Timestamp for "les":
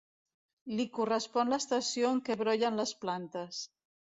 2.83-2.95